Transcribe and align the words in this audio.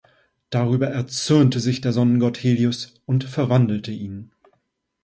Darüber 0.49 0.87
erzürnte 0.87 1.59
sich 1.59 1.79
der 1.79 1.93
Sonnengott 1.93 2.39
Helios 2.41 2.95
und 3.05 3.23
verwandelte 3.23 3.91
ihn. 3.91 4.31